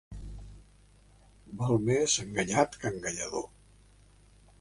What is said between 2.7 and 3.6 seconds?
que enganyador.